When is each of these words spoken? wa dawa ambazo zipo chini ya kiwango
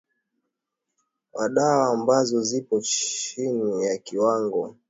wa 1.33 1.49
dawa 1.49 1.87
ambazo 1.87 2.41
zipo 2.43 2.81
chini 2.81 3.83
ya 3.85 3.97
kiwango 3.97 4.75